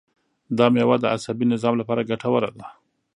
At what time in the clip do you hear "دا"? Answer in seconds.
0.57-0.65